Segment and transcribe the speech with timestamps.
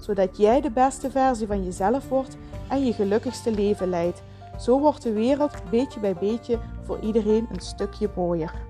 [0.00, 2.36] zodat jij de beste versie van jezelf wordt
[2.68, 4.22] en je gelukkigste leven leidt.
[4.58, 8.68] Zo wordt de wereld beetje bij beetje voor iedereen een stukje mooier.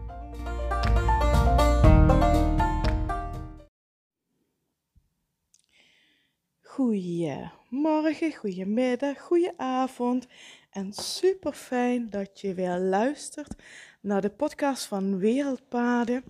[6.62, 10.26] Goedemorgen, goedemiddag, goedenavond
[10.70, 13.54] en super fijn dat je weer luistert
[14.00, 16.24] naar de podcast van Wereldpaden.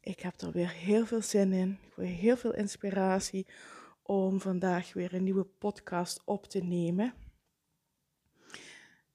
[0.00, 3.46] Ik heb er weer heel veel zin in, weer heel veel inspiratie
[4.12, 7.14] om vandaag weer een nieuwe podcast op te nemen.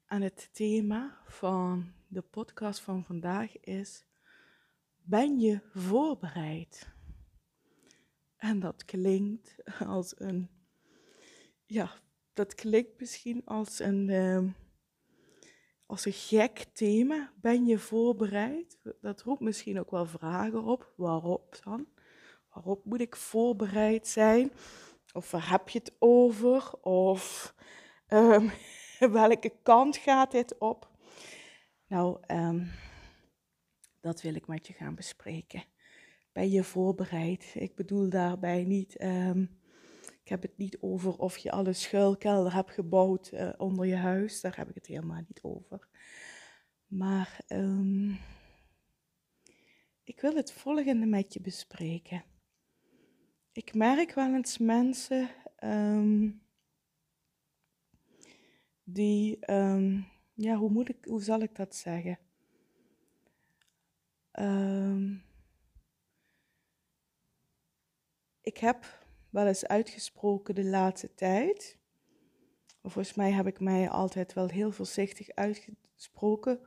[0.05, 4.05] En het thema van de podcast van vandaag is:
[5.03, 6.95] Ben je voorbereid?
[8.37, 10.49] En dat klinkt als een,
[11.65, 11.91] ja,
[12.33, 14.43] dat klinkt misschien als een, uh,
[15.85, 17.33] als een gek thema.
[17.41, 18.77] Ben je voorbereid?
[19.01, 20.93] Dat roept misschien ook wel vragen op.
[20.95, 21.87] Waarop dan?
[22.53, 24.51] Waarop moet ik voorbereid zijn?
[25.17, 26.73] Of waar heb je het over?
[26.81, 27.53] Of
[28.07, 28.51] um,
[29.11, 30.91] welke kant gaat dit op?
[31.87, 32.71] Nou, um,
[34.01, 35.63] dat wil ik met je gaan bespreken.
[36.31, 37.51] Ben je voorbereid?
[37.55, 39.59] Ik bedoel daarbij niet, um,
[40.23, 44.41] ik heb het niet over of je alle schuilkelder hebt gebouwd uh, onder je huis.
[44.41, 45.87] Daar heb ik het helemaal niet over.
[46.87, 47.39] Maar
[50.03, 52.23] ik wil het volgende met je bespreken
[53.57, 55.29] ik merk wel eens mensen
[55.63, 56.41] um,
[58.83, 62.19] die, um, ja, hoe, moet ik, hoe zal ik dat zeggen?
[64.31, 65.23] Um,
[68.41, 71.77] ik heb wel eens uitgesproken de laatste tijd.
[72.81, 76.59] Volgens mij heb ik mij altijd wel heel voorzichtig uitgesproken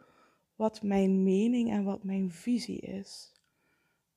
[0.54, 3.32] wat mijn mening en wat mijn visie is.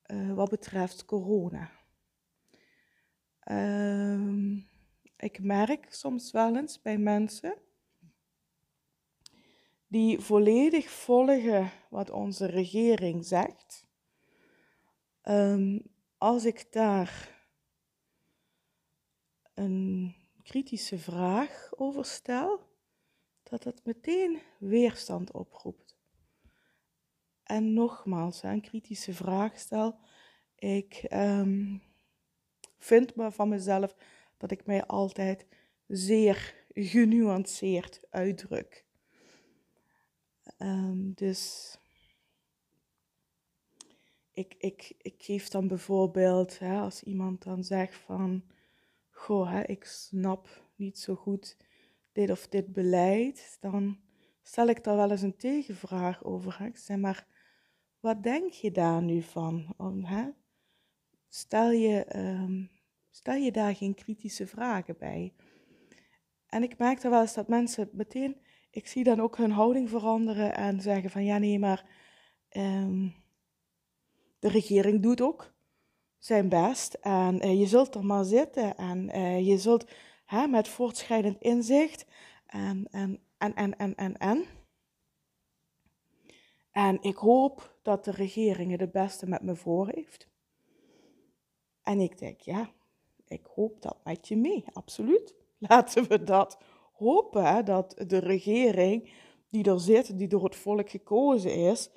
[0.07, 1.82] Uh, wat betreft corona.
[3.45, 4.57] Uh,
[5.17, 7.55] ik merk soms wel eens bij mensen
[9.87, 13.85] die volledig volgen wat onze regering zegt.
[15.23, 15.81] Um,
[16.17, 17.41] als ik daar
[19.53, 22.59] een kritische vraag over stel,
[23.43, 25.97] dat het meteen weerstand oproept.
[27.43, 29.99] En nogmaals, een kritische vraag stel.
[30.55, 31.81] Ik um,
[32.83, 33.95] vind me van mezelf
[34.37, 35.45] dat ik mij altijd
[35.87, 38.85] zeer genuanceerd uitdruk.
[40.57, 41.75] Um, dus
[44.33, 48.43] ik, ik, ik geef dan bijvoorbeeld, hè, als iemand dan zegt van,
[49.09, 51.57] goh, hè, ik snap niet zo goed
[52.11, 53.99] dit of dit beleid, dan
[54.41, 56.71] stel ik daar wel eens een tegenvraag over.
[56.73, 57.27] Zeg maar,
[57.99, 59.73] wat denk je daar nu van?
[59.77, 60.29] Om, hè?
[61.35, 62.69] Stel je, um,
[63.11, 65.33] stel je daar geen kritische vragen bij.
[66.47, 68.37] En ik merk dan wel eens dat mensen meteen,
[68.71, 71.85] ik zie dan ook hun houding veranderen en zeggen van ja nee, maar
[72.57, 73.15] um,
[74.39, 75.53] de regering doet ook
[76.17, 79.91] zijn best en uh, je zult er maar zitten en uh, je zult
[80.25, 82.05] hè, met voortschrijdend inzicht
[82.45, 84.45] en, en, en, en, en, en, en.
[86.71, 90.31] En ik hoop dat de regering het beste met me voor heeft.
[91.83, 92.69] En ik denk, ja,
[93.27, 95.35] ik hoop dat met je mee, absoluut.
[95.69, 96.57] Laten we dat
[96.93, 99.11] hopen, dat de regering
[99.49, 101.89] die er zit, die door het volk gekozen is,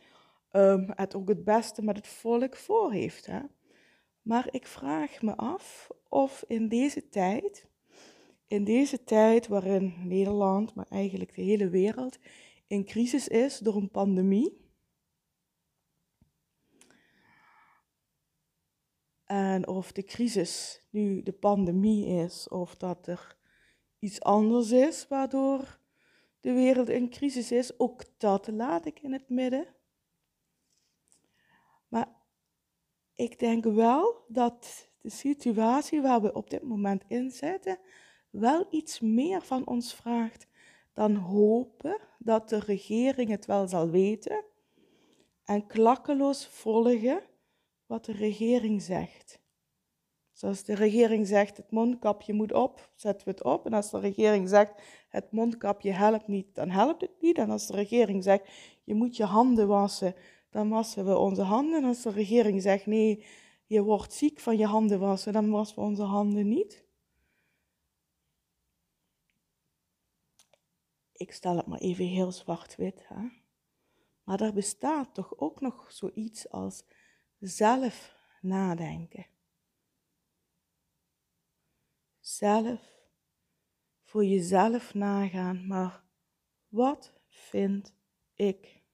[0.52, 3.26] um, het ook het beste met het volk voor heeft.
[3.26, 3.40] Hè.
[4.22, 7.66] Maar ik vraag me af of in deze tijd,
[8.46, 12.18] in deze tijd waarin Nederland, maar eigenlijk de hele wereld,
[12.66, 14.65] in crisis is door een pandemie,
[19.26, 23.36] En of de crisis nu de pandemie is of dat er
[23.98, 25.78] iets anders is waardoor
[26.40, 29.66] de wereld in crisis is, ook dat laat ik in het midden.
[31.88, 32.08] Maar
[33.14, 37.78] ik denk wel dat de situatie waar we op dit moment in zitten
[38.30, 40.46] wel iets meer van ons vraagt
[40.92, 44.44] dan hopen dat de regering het wel zal weten
[45.44, 47.22] en klakkeloos volgen
[47.86, 49.40] wat de regering zegt.
[50.32, 53.66] Zoals de regering zegt, het mondkapje moet op, zetten we het op.
[53.66, 54.72] En als de regering zegt,
[55.08, 57.38] het mondkapje helpt niet, dan helpt het niet.
[57.38, 58.48] En als de regering zegt,
[58.84, 60.14] je moet je handen wassen,
[60.50, 61.82] dan wassen we onze handen.
[61.82, 63.24] En als de regering zegt, nee,
[63.66, 66.84] je wordt ziek van je handen wassen, dan wassen we onze handen niet.
[71.12, 73.08] Ik stel het maar even heel zwart-wit.
[74.24, 76.84] Maar er bestaat toch ook nog zoiets als
[77.38, 79.26] zelf nadenken.
[82.20, 82.80] Zelf
[84.02, 86.04] voor jezelf nagaan, maar
[86.68, 87.94] wat vind
[88.34, 88.84] ik?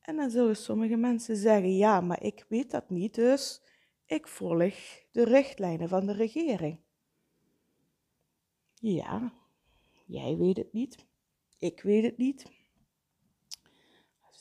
[0.00, 3.62] En dan zullen sommige mensen zeggen, ja, maar ik weet dat niet, dus
[4.04, 4.74] ik volg
[5.12, 6.80] de richtlijnen van de regering.
[8.74, 9.32] Ja,
[10.06, 11.06] jij weet het niet,
[11.58, 12.55] ik weet het niet.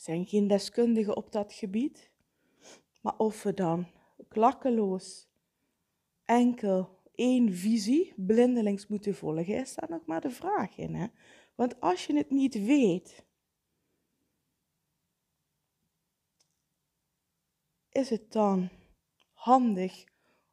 [0.06, 2.12] Zijn geen deskundigen op dat gebied.
[3.02, 3.88] Maar of we dan
[4.28, 5.28] klakkeloos
[6.26, 10.96] enkel één visie blindelings moeten volgen, is daar nog maar de vraag in.
[10.96, 11.08] Hè?
[11.56, 13.26] Want als je het niet weet,
[17.92, 18.70] is het dan
[19.34, 20.04] handig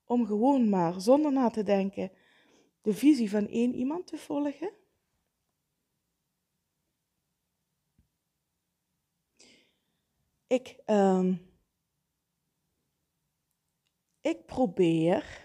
[0.05, 2.13] om gewoon maar zonder na te denken
[2.83, 4.82] de visie van één iemand te volgen?
[10.53, 11.51] Ik, um,
[14.21, 15.45] ik probeer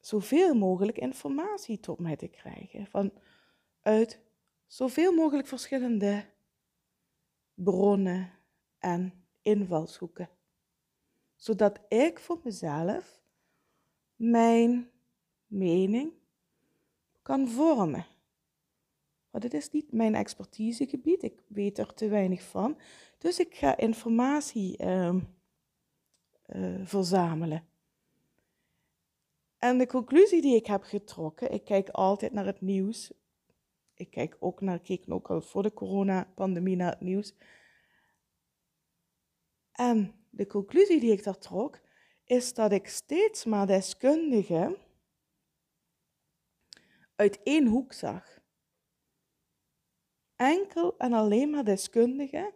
[0.00, 2.86] zoveel mogelijk informatie tot mij te krijgen.
[2.86, 3.12] Van,
[3.80, 4.20] uit
[4.66, 6.26] zoveel mogelijk verschillende
[7.54, 8.32] bronnen
[8.78, 10.28] en invalshoeken.
[11.36, 13.20] Zodat ik voor mezelf
[14.16, 14.90] mijn
[15.46, 16.12] mening
[17.22, 18.06] kan vormen.
[19.34, 22.78] Want het is niet mijn expertisegebied, ik weet er te weinig van.
[23.18, 25.14] Dus ik ga informatie uh,
[26.46, 27.66] uh, verzamelen.
[29.58, 33.12] En de conclusie die ik heb getrokken, ik kijk altijd naar het nieuws.
[33.94, 37.34] Ik kijk ook naar, keek ook al voor de coronapandemie naar het nieuws.
[39.72, 41.80] En de conclusie die ik daar trok,
[42.24, 44.76] is dat ik steeds maar deskundigen
[47.16, 48.42] uit één hoek zag.
[50.36, 52.52] Enkel en alleen maar deskundigen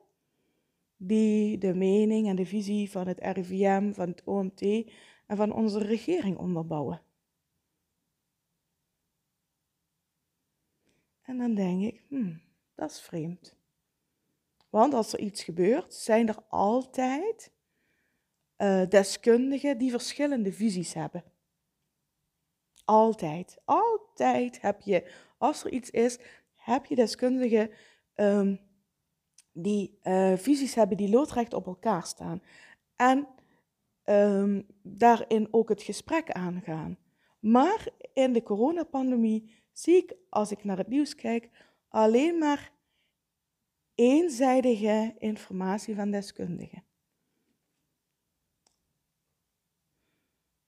[0.96, 4.62] die de mening en de visie van het RIVM, van het OMT
[5.26, 7.02] en van onze regering onderbouwen.
[11.22, 12.40] En dan denk ik, hmm,
[12.75, 13.56] dat is vreemd.
[14.70, 17.52] Want als er iets gebeurt, zijn er altijd
[18.58, 21.24] uh, deskundigen die verschillende visies hebben.
[22.84, 26.19] Altijd, altijd heb je, als er iets is,
[26.69, 27.70] heb je deskundigen
[28.15, 28.61] um,
[29.53, 32.43] die uh, visies hebben die loodrecht op elkaar staan.
[32.97, 33.29] En
[34.05, 36.99] um, daarin ook het gesprek aangaan.
[37.38, 41.50] Maar in de coronapandemie zie ik, als ik naar het nieuws kijk,
[41.88, 42.73] alleen maar
[43.94, 46.85] eenzijdige informatie van deskundigen.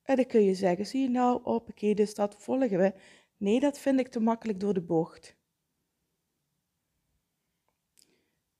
[0.02, 2.94] En dan kun je zeggen, zie je nou, oké, dus dat volgen we.
[3.36, 5.39] Nee, dat vind ik te makkelijk door de bocht.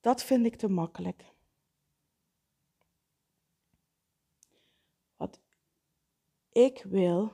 [0.01, 1.25] Dat vind ik te makkelijk.
[5.17, 5.41] Wat
[6.53, 7.33] ik wil,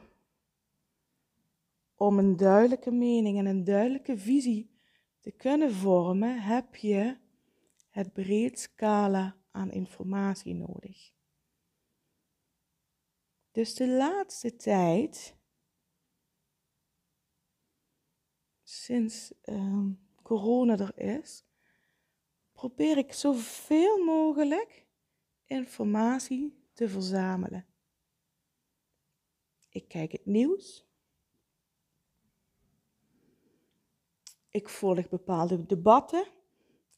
[1.95, 4.71] om een duidelijke mening en een duidelijke visie
[5.21, 7.19] te kunnen vormen, heb je
[7.91, 11.13] het breed scala aan informatie nodig.
[13.51, 15.37] Dus de laatste tijd,
[18.63, 19.87] sinds uh,
[20.23, 21.46] corona er is,
[22.57, 24.87] probeer ik zoveel mogelijk
[25.45, 27.67] informatie te verzamelen.
[29.69, 30.87] Ik kijk het nieuws.
[34.49, 36.27] Ik volg bepaalde debatten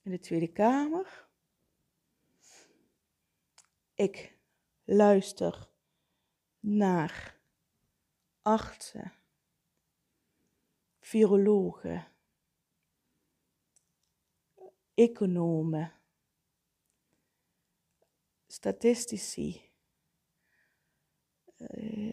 [0.02, 1.28] in de Tweede Kamer.
[3.94, 4.36] Ik
[4.84, 5.68] luister
[6.60, 7.40] naar
[8.42, 9.12] artsen,
[11.00, 12.06] virologen,
[14.98, 15.92] economen,
[18.46, 19.70] statistici,
[21.56, 22.12] eh,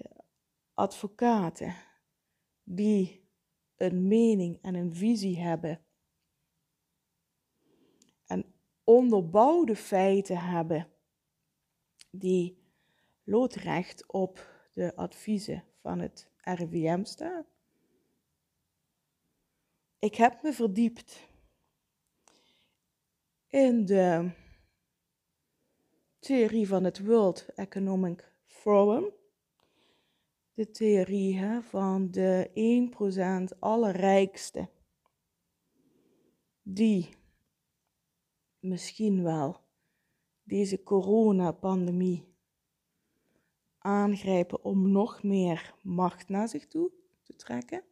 [0.74, 1.76] advocaten
[2.64, 3.30] die
[3.76, 5.86] een mening en een visie hebben
[8.26, 10.92] en onderbouwde feiten hebben
[12.12, 12.58] die
[13.24, 17.46] loodrecht op de adviezen van het RIVM staan.
[20.00, 21.34] Ik heb me verdiept
[23.56, 24.32] in de
[26.20, 29.14] theorie van het World Economic Forum.
[30.54, 32.50] De theorie hè, van de
[33.54, 34.70] 1% allerrijkste.
[36.62, 37.10] Die
[38.60, 39.58] misschien wel
[40.44, 42.36] deze coronapandemie
[43.78, 46.92] aangrijpen om nog meer macht naar zich toe
[47.24, 47.84] te trekken.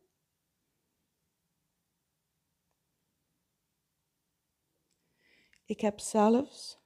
[5.65, 6.79] Ik heb zelfs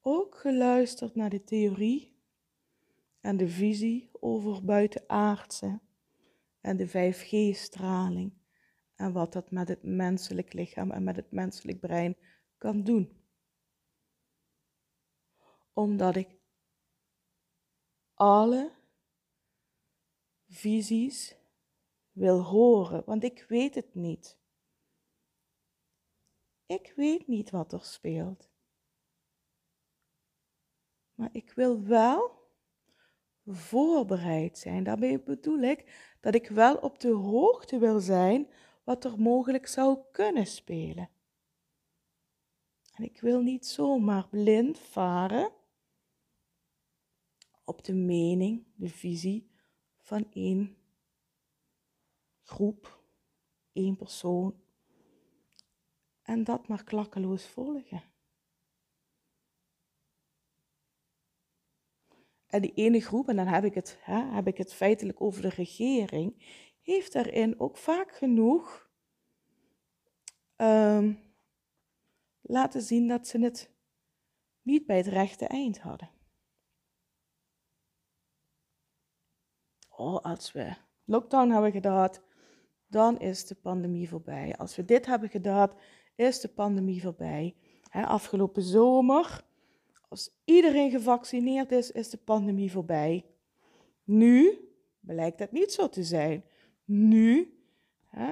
[0.00, 2.18] ook geluisterd naar de theorie
[3.20, 5.80] en de visie over buitenaardse
[6.60, 8.32] en de 5G-straling
[8.94, 12.16] en wat dat met het menselijk lichaam en met het menselijk brein
[12.58, 13.18] kan doen.
[15.72, 16.38] Omdat ik
[18.14, 18.72] alle
[20.48, 21.36] visies
[22.12, 24.39] wil horen, want ik weet het niet.
[26.70, 28.50] Ik weet niet wat er speelt.
[31.14, 32.48] Maar ik wil wel
[33.46, 34.84] voorbereid zijn.
[34.84, 38.50] Daarmee bedoel ik dat ik wel op de hoogte wil zijn
[38.84, 41.10] wat er mogelijk zou kunnen spelen.
[42.94, 45.52] En ik wil niet zomaar blind varen
[47.64, 49.50] op de mening, de visie
[49.98, 50.76] van één
[52.42, 53.02] groep,
[53.72, 54.68] één persoon.
[56.30, 58.02] En dat maar klakkeloos volgen.
[62.46, 65.42] En die ene groep, en dan heb ik het, hè, heb ik het feitelijk over
[65.42, 66.34] de regering,
[66.80, 68.90] heeft daarin ook vaak genoeg
[70.56, 71.22] um,
[72.40, 73.70] laten zien dat ze het
[74.62, 76.10] niet bij het rechte eind hadden.
[79.88, 82.10] Oh, als we lockdown hebben gedaan,
[82.86, 84.56] dan is de pandemie voorbij.
[84.56, 85.70] Als we dit hebben gedaan,
[86.20, 87.54] is de pandemie voorbij.
[87.90, 89.44] afgelopen zomer,
[90.08, 93.24] als iedereen gevaccineerd is, is de pandemie voorbij.
[94.04, 94.58] Nu
[95.00, 96.44] blijkt dat niet zo te zijn.
[96.84, 97.54] Nu,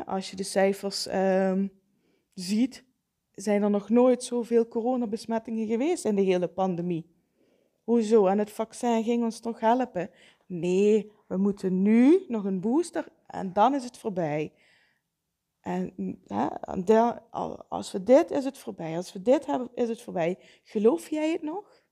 [0.07, 1.67] als je de cijfers ehm,
[2.35, 2.85] ziet,
[3.35, 7.11] zijn er nog nooit zoveel coronabesmettingen geweest in de hele pandemie.
[7.85, 8.27] Hoezo?
[8.27, 10.11] En het vaccin ging ons toch helpen?
[10.47, 14.53] Nee, we moeten nu nog een booster en dan is het voorbij.
[15.69, 16.21] En
[17.69, 18.97] als we dit, is het voorbij.
[18.97, 20.39] Als we dit hebben, is het voorbij.
[20.65, 21.83] Geloof jij het nog?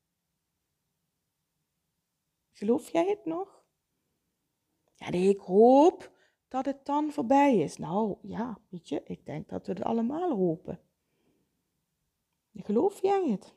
[2.52, 3.64] Geloof jij het nog?
[4.94, 6.10] Ja, ik hoop
[6.48, 7.76] dat het dan voorbij is.
[7.76, 10.80] Nou ja, weet je, ik denk dat we het allemaal hopen.
[12.54, 13.54] Geloof jij het?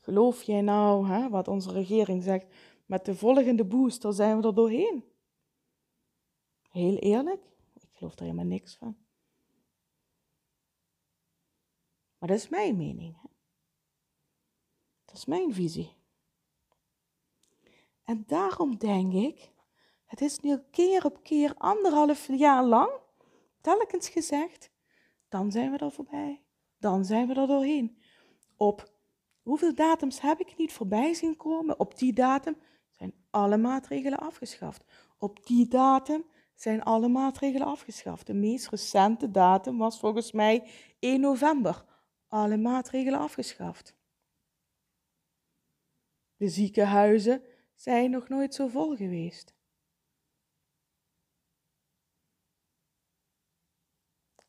[0.00, 2.46] Geloof jij nou hè, wat onze regering zegt?
[2.86, 5.04] Met de volgende booster zijn we er doorheen.
[6.70, 7.53] Heel eerlijk,
[8.04, 8.96] geloof er helemaal niks van.
[12.18, 13.16] Maar dat is mijn mening.
[15.04, 15.96] Dat is mijn visie.
[18.04, 19.52] En daarom denk ik
[20.04, 22.90] het is nu keer op keer anderhalf jaar lang
[23.60, 24.70] telkens gezegd,
[25.28, 26.42] dan zijn we er voorbij.
[26.78, 27.98] Dan zijn we er doorheen.
[28.56, 28.92] Op
[29.42, 31.78] hoeveel datums heb ik niet voorbij zien komen?
[31.78, 32.56] Op die datum
[32.90, 34.84] zijn alle maatregelen afgeschaft.
[35.18, 38.26] Op die datum zijn alle maatregelen afgeschaft.
[38.26, 41.84] De meest recente datum was volgens mij 1 november.
[42.28, 43.94] Alle maatregelen afgeschaft.
[46.36, 47.42] De ziekenhuizen
[47.74, 49.54] zijn nog nooit zo vol geweest.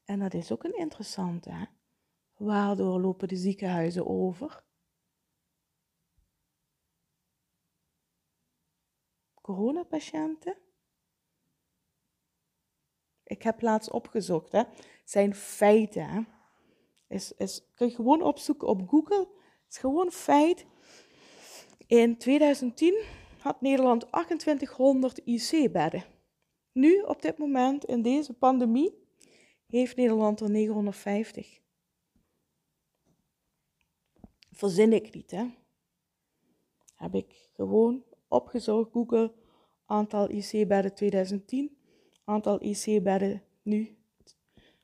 [0.06, 1.52] En dat is ook een interessante.
[1.52, 1.66] Hè?
[2.38, 4.64] Waardoor lopen de ziekenhuizen over?
[9.42, 10.65] Coronapatiënten?
[13.26, 14.64] Ik heb laatst opgezocht, hè.
[15.04, 16.08] zijn feiten.
[16.08, 16.22] Hè.
[17.08, 19.20] Is, is, kun je gewoon opzoeken op Google.
[19.64, 20.66] Het is gewoon feit.
[21.88, 23.04] In 2010
[23.40, 26.04] had Nederland 2800 IC-bedden.
[26.72, 29.04] Nu, op dit moment, in deze pandemie,
[29.68, 31.60] heeft Nederland er 950.
[34.52, 35.46] Verzin ik niet, hè?
[36.96, 39.34] Heb ik gewoon opgezocht, Google,
[39.86, 41.75] aantal IC-bedden 2010,
[42.26, 43.98] aantal IC-bedden nu,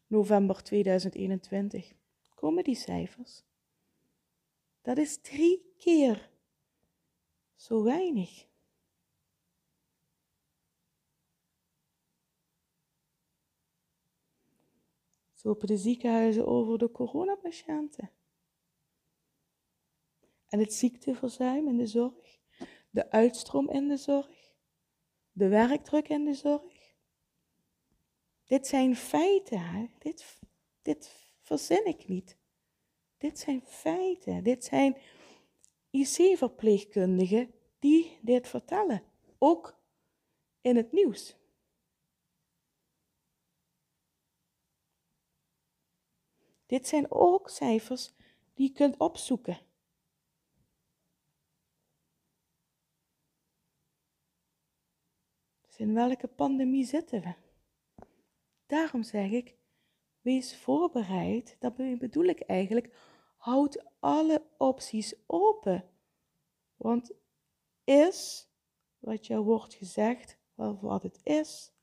[0.08, 1.94] november 2021.
[2.36, 3.44] Komen die cijfers?
[4.82, 6.30] Dat is drie keer
[7.56, 8.50] zo weinig.
[15.34, 18.12] Zo lopen de ziekenhuizen over de coronapatiënten.
[20.48, 22.40] En het ziekteverzuim in de zorg,
[22.90, 24.54] de uitstroom in de zorg,
[25.32, 26.71] de werkdruk in de zorg.
[28.52, 29.92] Dit zijn feiten?
[30.00, 30.40] Dit,
[30.82, 32.38] dit verzin ik niet.
[33.18, 34.44] Dit zijn feiten.
[34.44, 34.98] Dit zijn
[35.90, 39.04] IC-verpleegkundigen die dit vertellen,
[39.38, 39.80] ook
[40.62, 41.36] in het nieuws.
[46.66, 48.14] Dit zijn ook cijfers
[48.54, 49.60] die je kunt opzoeken.
[55.62, 57.50] Dus in welke pandemie zitten we?
[58.72, 59.56] Daarom zeg ik,
[60.22, 61.56] wees voorbereid.
[61.60, 62.94] Dat bedoel ik eigenlijk,
[63.38, 65.90] houd alle opties open.
[66.76, 67.12] Want
[67.84, 68.50] is
[69.00, 71.74] wat jou wordt gezegd, wat het is.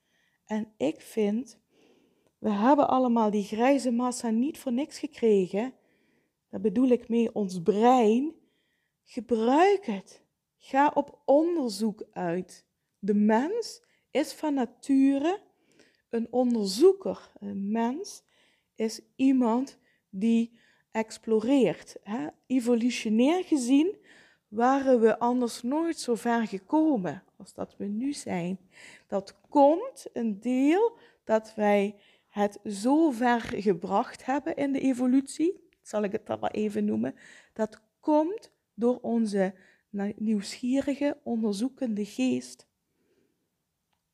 [0.45, 1.61] En ik vind,
[2.39, 5.75] we hebben allemaal die grijze massa niet voor niks gekregen.
[6.49, 8.35] Daar bedoel ik mee ons brein.
[9.05, 10.23] Gebruik het.
[10.57, 12.67] Ga op onderzoek uit.
[12.99, 15.47] De mens is van nature
[16.11, 17.31] een onderzoeker.
[17.41, 18.23] Een mens
[18.75, 19.79] is iemand
[20.11, 20.59] die
[20.91, 21.97] exploreert.
[22.03, 22.27] Hè?
[22.47, 23.97] Evolutionair gezien
[24.49, 28.59] waren we anders nooit zo ver gekomen als dat we nu zijn.
[29.07, 31.95] Dat komt een deel dat wij
[32.29, 37.15] het zo ver gebracht hebben in de evolutie, zal ik het dan maar even noemen,
[37.53, 39.55] dat komt door onze
[40.17, 42.68] nieuwsgierige, onderzoekende geest.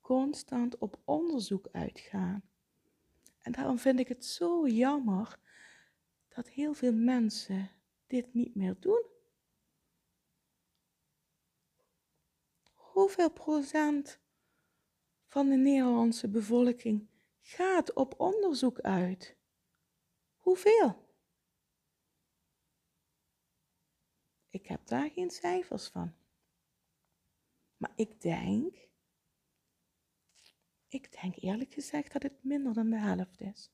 [0.04, 2.42] Constant op onderzoek uitgaan.
[3.40, 5.38] En daarom vind ik het zo jammer
[6.28, 7.70] dat heel veel mensen
[8.06, 9.04] dit niet meer doen.
[12.72, 14.18] Hoeveel procent
[15.26, 17.08] van de Nederlandse bevolking
[17.40, 19.36] gaat op onderzoek uit?
[20.36, 21.08] Hoeveel?
[24.50, 26.14] Ik heb daar geen cijfers van.
[27.76, 28.92] Maar ik denk,
[30.94, 33.70] ik denk eerlijk gezegd dat het minder dan de helft is.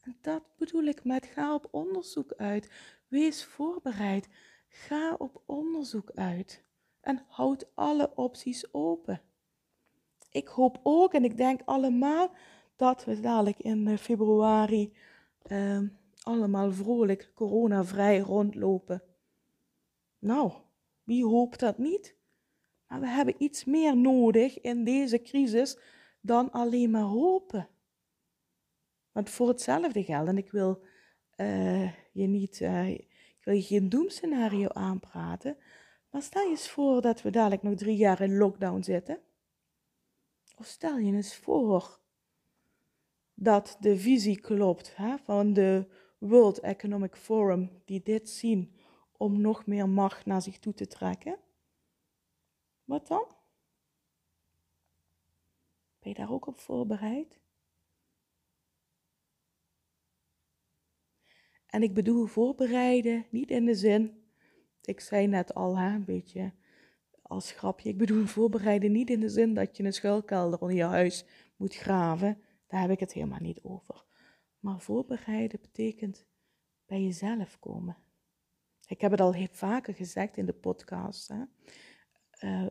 [0.00, 2.70] En dat bedoel ik met ga op onderzoek uit.
[3.08, 4.28] Wees voorbereid.
[4.68, 6.64] Ga op onderzoek uit
[7.00, 9.22] en houd alle opties open.
[10.30, 12.34] Ik hoop ook en ik denk allemaal
[12.76, 14.96] dat we dadelijk in eh, februari
[15.46, 15.80] uh,
[16.22, 19.02] allemaal vrolijk coronavrij rondlopen.
[20.18, 20.52] Nou,
[21.02, 22.18] wie hoopt dat niet?
[22.90, 25.78] Maar we hebben iets meer nodig in deze crisis
[26.20, 27.68] dan alleen maar hopen.
[29.12, 30.82] Want voor hetzelfde geld, en ik wil
[31.36, 35.56] uh, je niet, uh, ik wil je geen doemscenario aanpraten,
[36.10, 39.18] maar stel je eens voor dat we dadelijk nog drie jaar in lockdown zitten.
[40.56, 42.00] Of stel je eens voor
[43.34, 45.86] dat de visie klopt hè, van de
[46.18, 48.74] World Economic Forum, die dit zien
[49.16, 51.38] om nog meer macht naar zich toe te trekken.
[52.90, 53.26] Wat dan?
[55.98, 57.40] Ben je daar ook op voorbereid?
[61.66, 64.24] En ik bedoel voorbereiden niet in de zin,
[64.82, 66.52] ik zei net al, hè, een beetje
[67.22, 70.84] als grapje, ik bedoel voorbereiden niet in de zin dat je een schuilkelder onder je
[70.84, 71.24] huis
[71.56, 72.42] moet graven.
[72.66, 74.04] Daar heb ik het helemaal niet over.
[74.58, 76.26] Maar voorbereiden betekent
[76.86, 77.96] bij jezelf komen.
[78.86, 81.28] Ik heb het al heel vaker gezegd in de podcast.
[81.28, 81.44] Hè?
[82.40, 82.66] Uh,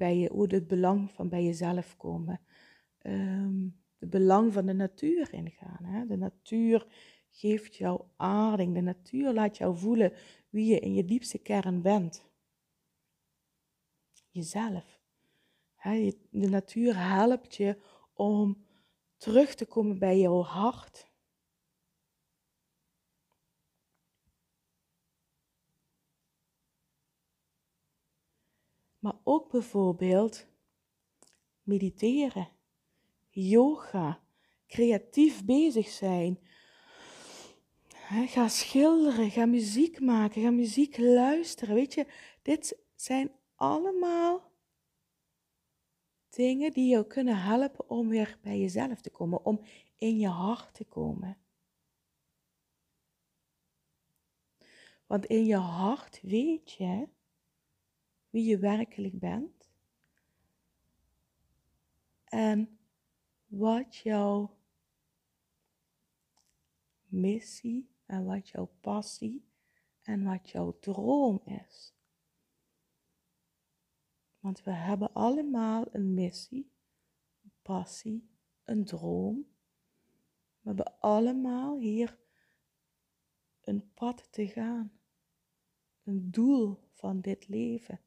[0.00, 2.40] bij je, hoe het belang van bij jezelf komen.
[3.02, 5.84] Um, het belang van de natuur ingaan.
[5.84, 6.06] Hè?
[6.06, 6.86] De natuur
[7.30, 8.74] geeft jou aarding.
[8.74, 10.12] De natuur laat jou voelen
[10.48, 12.24] wie je in je diepste kern bent.
[14.30, 15.00] Jezelf.
[16.30, 17.76] De natuur helpt je
[18.12, 18.64] om
[19.16, 21.09] terug te komen bij jouw hart.
[29.00, 30.46] Maar ook bijvoorbeeld
[31.62, 32.48] mediteren,
[33.30, 34.22] yoga,
[34.66, 36.38] creatief bezig zijn,
[38.26, 41.74] ga schilderen, ga muziek maken, ga muziek luisteren.
[41.74, 42.06] Weet je,
[42.42, 44.50] dit zijn allemaal
[46.28, 49.60] dingen die jou kunnen helpen om weer bij jezelf te komen, om
[49.96, 51.38] in je hart te komen.
[55.06, 57.08] Want in je hart weet je
[58.30, 59.70] wie je werkelijk bent
[62.24, 62.78] en
[63.46, 64.58] wat jouw
[67.06, 69.44] missie en wat jouw passie
[70.02, 71.94] en wat jouw droom is.
[74.38, 76.70] Want we hebben allemaal een missie,
[77.42, 78.30] een passie,
[78.64, 79.46] een droom.
[80.60, 82.18] We hebben allemaal hier
[83.60, 84.92] een pad te gaan,
[86.02, 88.00] een doel van dit leven.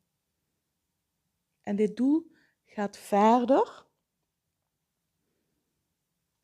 [1.64, 2.32] En dit doel
[2.66, 3.86] gaat verder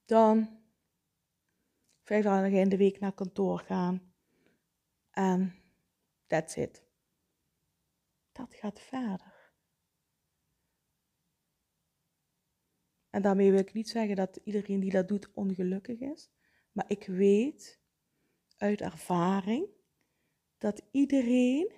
[0.05, 0.59] dan
[2.03, 4.13] vijf dagen in de week naar kantoor gaan,
[5.11, 5.55] En
[6.27, 6.83] that's it.
[8.31, 9.53] Dat gaat verder.
[13.09, 16.29] En daarmee wil ik niet zeggen dat iedereen die dat doet ongelukkig is.
[16.71, 17.79] Maar ik weet
[18.57, 19.67] uit ervaring
[20.57, 21.71] dat iedereen,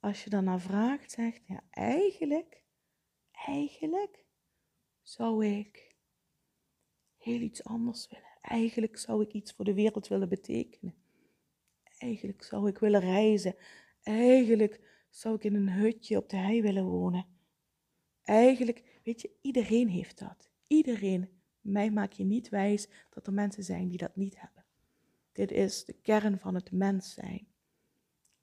[0.00, 2.62] als je daarna vraagt, zegt: Ja, eigenlijk,
[3.30, 4.24] eigenlijk
[5.02, 5.96] zou ik
[7.16, 8.38] heel iets anders willen.
[8.40, 10.94] Eigenlijk zou ik iets voor de wereld willen betekenen.
[11.98, 13.54] Eigenlijk zou ik willen reizen.
[14.02, 17.26] Eigenlijk zou ik in een hutje op de hei willen wonen.
[18.22, 20.50] Eigenlijk, weet je, iedereen heeft dat.
[20.66, 21.38] Iedereen.
[21.60, 24.64] Mij maak je niet wijs dat er mensen zijn die dat niet hebben.
[25.32, 27.49] Dit is de kern van het mens zijn.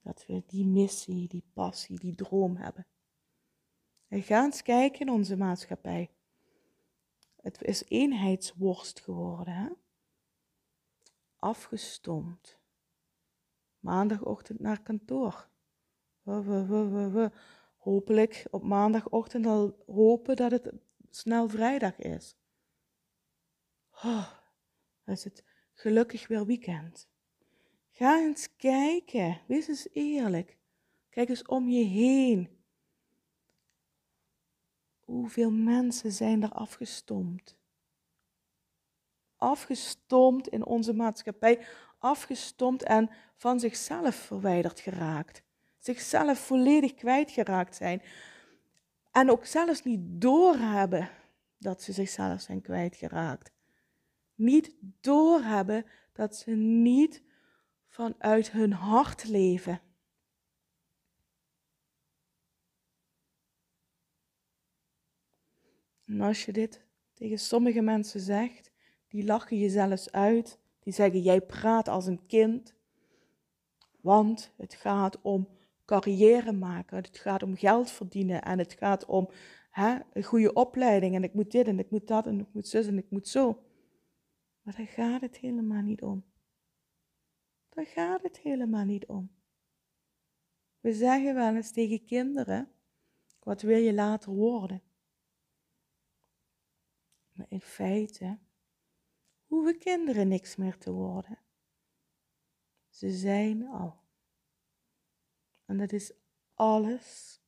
[0.02, 2.88] Dat we die missie, die passie, die droom hebben.
[4.08, 6.12] En ga eens kijken in onze maatschappij.
[7.36, 9.54] Het is eenheidsworst geworden.
[9.54, 9.70] Hè?
[11.36, 12.60] Afgestomd.
[13.80, 15.50] Maandagochtend naar kantoor.
[17.78, 20.74] Hopelijk op maandagochtend al hopen dat het
[21.10, 22.36] snel vrijdag is.
[24.04, 24.32] Oh,
[25.06, 27.08] is het gelukkig weer weekend.
[27.98, 29.42] Ga eens kijken.
[29.48, 30.58] Wees eens eerlijk.
[31.10, 32.50] Kijk eens om je heen.
[35.04, 37.56] Hoeveel mensen zijn er afgestomd?
[39.36, 41.66] Afgestomd in onze maatschappij,
[42.00, 45.44] afgestomd en van zichzelf verwijderd geraakt.
[45.80, 48.02] Zichzelf volledig kwijtgeraakt zijn.
[49.12, 51.10] En ook zelfs niet doorhebben
[51.58, 53.52] dat ze zichzelf zijn kwijtgeraakt.
[54.36, 57.26] Niet doorhebben dat ze niet
[57.98, 59.82] vanuit hun hart leven.
[66.06, 68.72] En als je dit tegen sommige mensen zegt,
[69.08, 72.76] die lachen je zelfs uit, die zeggen jij praat als een kind,
[74.02, 75.48] want het gaat om
[75.86, 79.30] carrière maken, het gaat om geld verdienen en het gaat om
[79.70, 82.68] hè, een goede opleiding en ik moet dit en ik moet dat en ik moet
[82.68, 83.64] zus en ik moet zo.
[84.62, 86.27] Maar daar gaat het helemaal niet om.
[87.78, 89.36] Daar gaat het helemaal niet om.
[90.80, 92.72] We zeggen wel eens tegen kinderen,
[93.40, 94.82] wat wil je later worden?
[97.32, 98.40] Maar in feite
[99.46, 101.40] hoeven kinderen niks meer te worden.
[102.90, 104.00] Ze zijn al.
[105.66, 106.14] En dat is
[106.54, 107.42] alles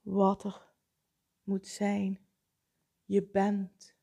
[0.00, 0.72] wat er
[1.42, 2.26] moet zijn.
[3.04, 3.96] Je bent.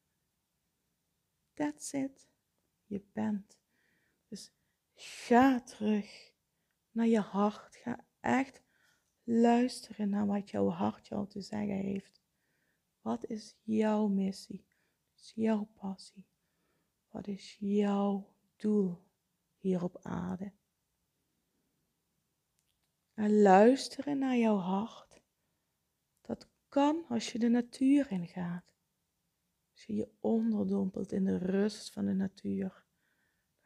[1.53, 2.27] That's it.
[2.85, 3.58] Je bent.
[5.01, 6.33] Ga terug
[6.91, 7.75] naar je hart.
[7.75, 8.61] Ga echt
[9.23, 12.21] luisteren naar wat jouw hart jou te zeggen heeft.
[13.01, 14.65] Wat is jouw missie?
[15.09, 16.25] Wat is jouw passie?
[17.09, 19.03] Wat is jouw doel
[19.57, 20.51] hier op aarde?
[23.13, 25.21] En luisteren naar jouw hart.
[26.21, 28.73] Dat kan als je de natuur ingaat.
[29.71, 32.87] Als je je onderdompelt in de rust van de natuur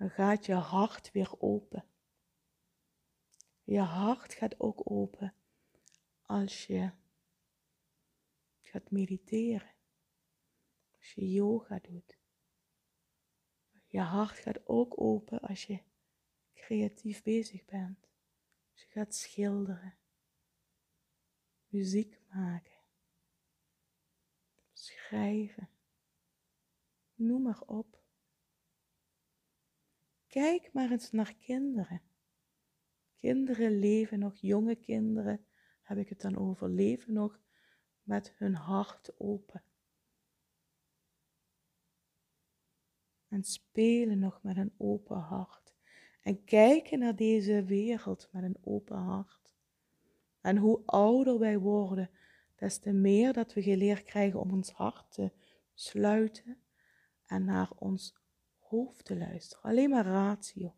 [0.04, 1.86] dan gaat je hart weer open.
[3.64, 5.34] Je hart gaat ook open
[6.22, 6.92] als je
[8.62, 9.76] gaat mediteren,
[10.98, 12.18] als je yoga doet.
[13.86, 15.84] Je hart gaat ook open als je
[16.54, 18.08] creatief bezig bent,
[18.72, 19.98] als je gaat schilderen,
[21.68, 22.82] muziek maken,
[24.74, 25.70] schrijven,
[27.14, 28.03] noem maar op.
[30.34, 32.02] Kijk maar eens naar kinderen.
[33.16, 35.46] Kinderen leven nog, jonge kinderen,
[35.82, 37.40] heb ik het dan over, leven nog
[38.04, 39.64] met hun hart open.
[43.28, 45.76] En spelen nog met een open hart.
[46.22, 49.56] En kijken naar deze wereld met een open hart.
[50.42, 52.10] En hoe ouder wij worden,
[52.56, 55.32] des te meer dat we geleerd krijgen om ons hart te
[55.74, 56.64] sluiten
[57.26, 58.23] en naar ons
[58.74, 59.64] hoofd te luisteren.
[59.64, 60.74] Alleen maar ratio.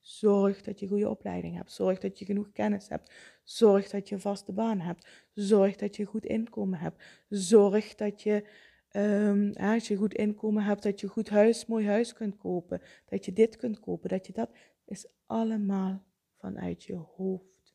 [0.00, 1.72] Zorg dat je goede opleiding hebt.
[1.72, 3.12] Zorg dat je genoeg kennis hebt.
[3.44, 5.08] Zorg dat je een vaste baan hebt.
[5.34, 7.02] Zorg dat je goed inkomen hebt.
[7.28, 8.48] Zorg dat je,
[8.92, 12.82] um, als je goed inkomen hebt, dat je goed huis, mooi huis kunt kopen.
[13.04, 14.08] Dat je dit kunt kopen.
[14.08, 14.50] Dat je dat
[14.84, 16.04] is allemaal
[16.36, 17.74] vanuit je hoofd.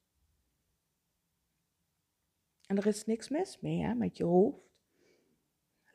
[2.66, 4.67] En er is niks mis mee hè, met je hoofd.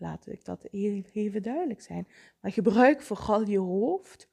[0.03, 2.09] Laat ik dat even duidelijk zijn.
[2.41, 4.29] Maar gebruik vooral je hoofd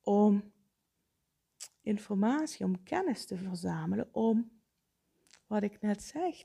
[0.00, 0.52] om
[1.80, 4.60] informatie, om kennis te verzamelen, om
[5.46, 6.44] wat ik net zeg.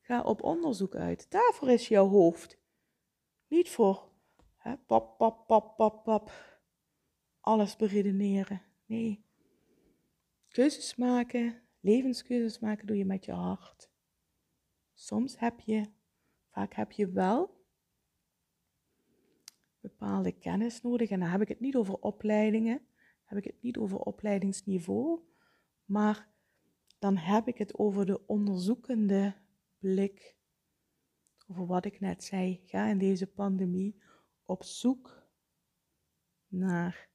[0.00, 1.30] Ga op onderzoek uit.
[1.30, 2.58] Daarvoor is jouw hoofd.
[3.48, 4.12] Niet voor
[4.56, 6.32] hè, pap, pap, pap, pap, pap.
[7.40, 8.62] Alles beredeneren.
[8.86, 9.24] Nee.
[10.48, 13.90] Keuzes maken, levenskeuzes maken doe je met je hart.
[14.94, 15.84] Soms heb je,
[16.50, 17.59] vaak heb je wel
[19.80, 21.10] bepaalde kennis nodig.
[21.10, 22.80] En dan heb ik het niet over opleidingen,
[23.24, 25.20] heb ik het niet over opleidingsniveau,
[25.84, 26.28] maar
[26.98, 29.34] dan heb ik het over de onderzoekende
[29.78, 30.36] blik.
[31.48, 32.60] Over wat ik net zei.
[32.64, 34.00] Ga in deze pandemie
[34.44, 35.22] op zoek
[36.48, 37.08] naar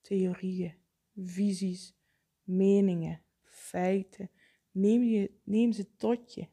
[0.00, 0.74] theorieën,
[1.14, 1.94] visies,
[2.42, 4.30] meningen, feiten.
[4.70, 6.48] Neem, je, ze tot je.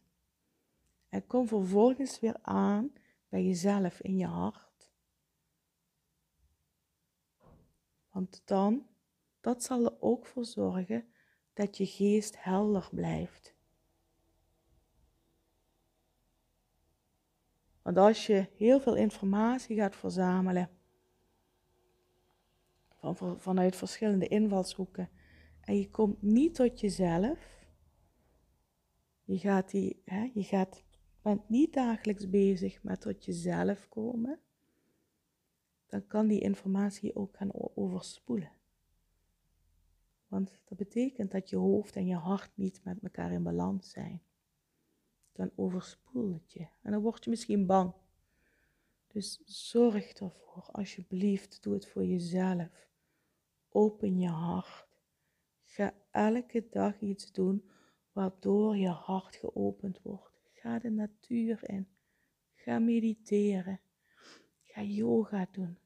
[1.09, 2.93] En kom vervolgens weer aan
[3.29, 4.74] bij jezelf in je hart.
[8.15, 8.87] Want dan,
[9.41, 11.05] dat zal er ook voor zorgen
[11.53, 13.55] dat je geest helder blijft.
[17.81, 20.69] Want als je heel veel informatie gaat verzamelen
[22.89, 25.09] van, vanuit verschillende invalshoeken
[25.61, 27.65] en je komt niet tot jezelf,
[29.23, 30.83] je gaat, die, hè, je gaat,
[31.21, 34.39] bent niet dagelijks bezig met tot jezelf komen,
[35.87, 38.51] dan kan die informatie ook gaan overspoelen.
[40.27, 44.21] Want dat betekent dat je hoofd en je hart niet met elkaar in balans zijn.
[45.31, 47.93] Dan overspoelt het je en dan word je misschien bang.
[49.07, 52.87] Dus zorg ervoor, alsjeblieft, doe het voor jezelf.
[53.69, 54.87] Open je hart.
[55.63, 57.69] Ga elke dag iets doen
[58.11, 60.49] waardoor je hart geopend wordt.
[60.53, 61.87] Ga de natuur in.
[62.53, 63.79] Ga mediteren.
[64.75, 65.77] Ga yoga doen.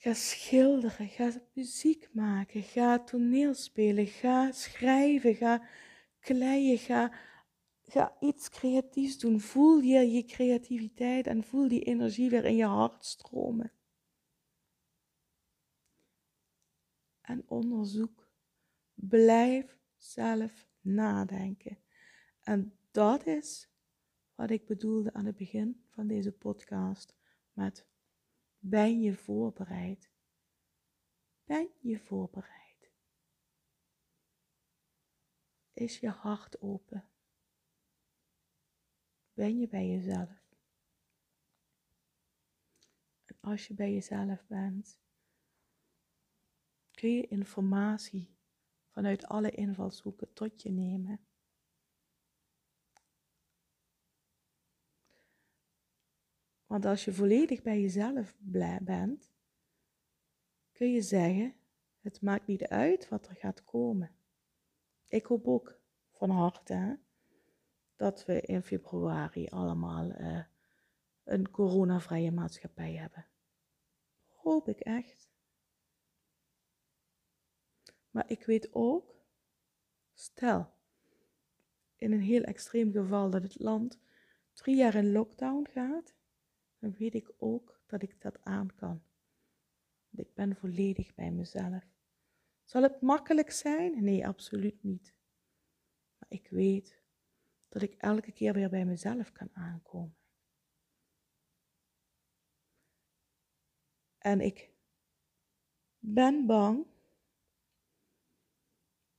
[0.00, 5.68] Ga schilderen, ga muziek maken, ga toneel spelen, ga schrijven, ga
[6.20, 9.40] kleien, ga iets creatiefs doen.
[9.40, 13.72] Voel je je creativiteit en voel die energie weer in je hart stromen.
[17.20, 18.28] En onderzoek.
[18.94, 21.78] Blijf zelf nadenken.
[22.42, 23.69] En dat is
[24.40, 27.14] wat ik bedoelde aan het begin van deze podcast
[27.52, 27.86] met
[28.58, 30.10] ben je voorbereid?
[31.44, 32.90] Ben je voorbereid?
[35.72, 37.08] Is je hart open?
[39.32, 40.42] Ben je bij jezelf?
[43.24, 44.98] En als je bij jezelf bent,
[46.90, 48.36] kun je informatie
[48.88, 51.20] vanuit alle invalshoeken tot je nemen.
[56.70, 58.34] Want als je volledig bij jezelf
[58.80, 59.32] bent,
[60.72, 61.54] kun je zeggen:
[62.00, 64.10] het maakt niet uit wat er gaat komen.
[65.08, 65.78] Ik hoop ook
[66.10, 66.98] van harte
[67.96, 70.44] dat we in februari allemaal uh,
[71.24, 73.26] een coronavrije maatschappij hebben.
[74.26, 75.30] Hoop ik echt.
[78.10, 79.14] Maar ik weet ook,
[80.12, 80.72] stel,
[81.96, 83.98] in een heel extreem geval dat het land
[84.52, 86.18] drie jaar in lockdown gaat,
[86.80, 89.02] dan weet ik ook dat ik dat aan kan.
[90.10, 91.84] Ik ben volledig bij mezelf.
[92.64, 94.04] Zal het makkelijk zijn?
[94.04, 95.14] Nee, absoluut niet.
[96.18, 97.02] Maar ik weet
[97.68, 100.16] dat ik elke keer weer bij mezelf kan aankomen.
[104.18, 104.70] En ik
[105.98, 106.86] ben bang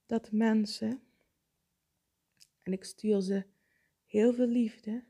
[0.05, 1.03] dat mensen,
[2.61, 3.45] en ik stuur ze
[4.05, 5.03] heel veel liefde,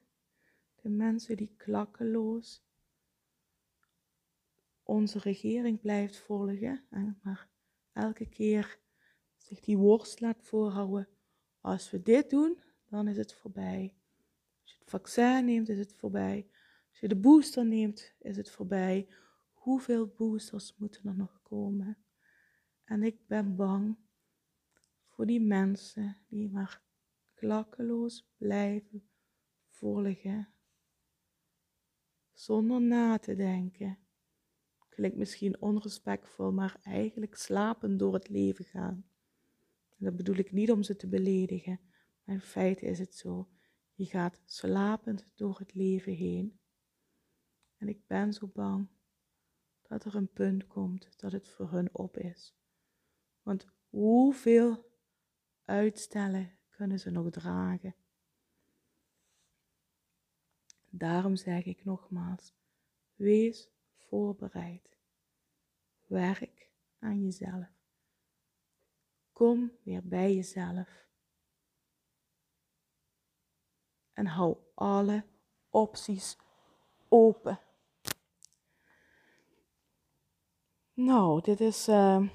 [0.81, 2.63] de mensen die klakkeloos
[4.83, 6.85] onze regering blijft volgen,
[7.23, 7.49] maar
[7.93, 8.79] elke keer
[9.37, 11.07] zich die worst laat voorhouden.
[11.61, 13.95] Als we dit doen, dan is het voorbij.
[14.61, 16.49] Als je het vaccin neemt, is het voorbij.
[16.89, 19.07] Als je de booster neemt, is het voorbij.
[19.53, 21.97] Hoeveel boosters moeten er nog komen?
[22.83, 23.97] En ik ben bang
[25.07, 26.81] voor die mensen die maar
[27.33, 29.09] klakkeloos blijven
[29.67, 30.50] volgen
[32.33, 33.97] zonder na te denken.
[34.89, 39.05] Klinkt misschien onrespectvol, maar eigenlijk slapen door het leven gaan.
[39.89, 41.79] En dat bedoel ik niet om ze te beledigen,
[42.23, 43.49] maar in feite is het zo.
[43.93, 46.59] Je gaat slapend door het leven heen.
[47.77, 48.87] En ik ben zo bang
[49.81, 52.55] dat er een punt komt dat het voor hun op is.
[53.41, 54.91] Want hoeveel
[55.63, 57.95] uitstellen kunnen ze nog dragen?
[60.93, 62.53] Daarom zeg ik nogmaals,
[63.15, 64.97] wees voorbereid.
[66.07, 67.67] Werk aan jezelf.
[69.31, 71.07] Kom weer bij jezelf.
[74.13, 75.23] En hou alle
[75.69, 76.37] opties
[77.07, 77.59] open.
[80.93, 82.29] Nou, dit is uh,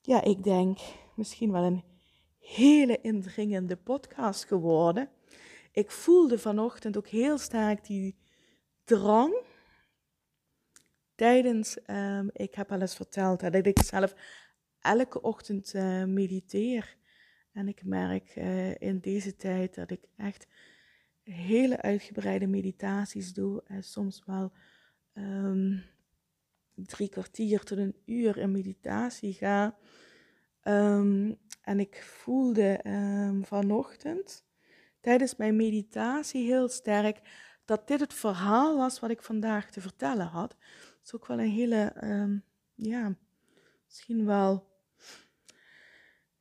[0.00, 0.78] ja, ik denk
[1.14, 1.84] misschien wel een
[2.38, 5.10] hele indringende podcast geworden.
[5.72, 8.16] Ik voelde vanochtend ook heel sterk die
[8.84, 9.42] drang.
[11.14, 14.14] Tijdens, um, ik heb al eens verteld dat ik zelf
[14.80, 16.96] elke ochtend uh, mediteer.
[17.52, 20.46] En ik merk uh, in deze tijd dat ik echt
[21.22, 23.62] hele uitgebreide meditaties doe.
[23.66, 24.52] En soms wel
[25.14, 25.84] um,
[26.74, 29.78] drie kwartier tot een uur in meditatie ga.
[30.62, 32.80] Um, en ik voelde
[33.42, 34.44] vanochtend
[35.00, 37.20] tijdens mijn meditatie heel sterk
[37.64, 40.56] dat dit het verhaal was wat ik vandaag te vertellen had.
[40.98, 41.92] Het is ook wel een hele,
[42.74, 43.16] ja,
[43.86, 44.68] misschien wel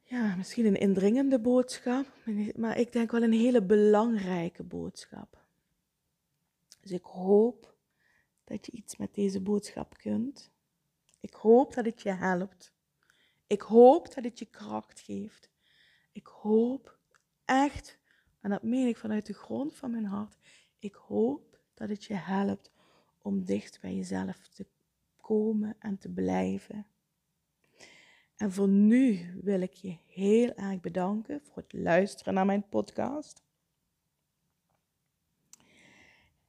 [0.10, 2.06] ja, misschien een indringende boodschap,
[2.56, 5.43] maar ik denk wel een hele belangrijke boodschap.
[6.82, 7.76] Dus ik hoop
[8.43, 10.52] dat je iets met deze boodschap kunt.
[11.19, 12.74] Ik hoop dat het je helpt.
[13.48, 15.50] Ik hoop dat het je kracht geeft.
[16.12, 16.98] Ik hoop
[17.45, 17.99] echt,
[18.41, 20.38] en dat meen ik vanuit de grond van mijn hart,
[20.80, 22.71] ik hoop dat het je helpt
[23.21, 24.65] om dicht bij jezelf te
[25.21, 26.88] komen en te blijven.
[28.36, 33.43] En voor nu wil ik je heel erg bedanken voor het luisteren naar mijn podcast.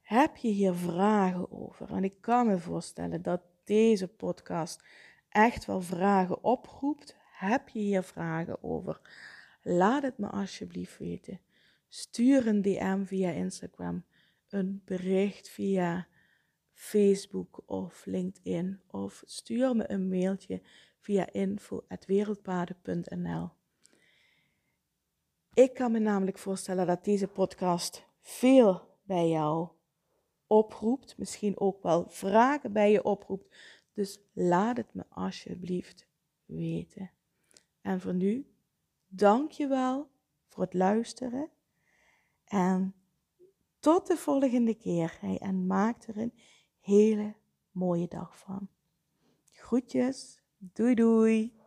[0.01, 1.93] Heb je hier vragen over?
[1.93, 4.83] En ik kan me voorstellen dat deze podcast
[5.29, 7.15] echt wel vragen oproept.
[7.31, 9.01] Heb je hier vragen over?
[9.61, 11.39] Laat het me alsjeblieft weten.
[11.93, 14.05] Stuur een DM via Instagram,
[14.49, 16.07] een bericht via
[16.73, 20.61] Facebook of LinkedIn of stuur me een mailtje
[20.99, 23.49] via info.wereldpaden.nl.
[25.53, 29.69] Ik kan me namelijk voorstellen dat deze podcast veel bij jou
[30.47, 33.55] oproept, misschien ook wel vragen bij je oproept.
[33.93, 36.07] Dus laat het me alsjeblieft
[36.45, 37.11] weten.
[37.81, 38.53] En voor nu,
[39.07, 40.09] dank je wel
[40.47, 41.49] voor het luisteren.
[42.51, 42.95] En
[43.79, 45.19] tot de volgende keer.
[45.39, 46.33] En maak er een
[46.79, 47.35] hele
[47.71, 48.69] mooie dag van.
[49.51, 50.41] Groetjes.
[50.57, 51.59] Doei doei.